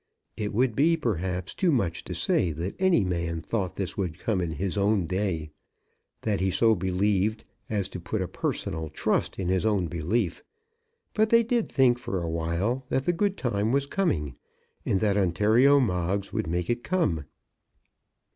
[0.35, 4.41] It would be, perhaps, too much to say that any man thought this would come
[4.41, 5.51] in his own day,
[6.21, 10.43] that he so believed as to put a personal trust in his own belief;
[11.13, 14.33] but they did think for a while that the good time was coming,
[14.87, 17.25] and that Ontario Moggs would make it come.